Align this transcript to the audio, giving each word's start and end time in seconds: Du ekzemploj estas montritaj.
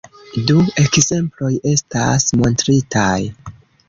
Du 0.45 0.53
ekzemploj 0.83 1.51
estas 1.71 2.25
montritaj. 2.39 3.19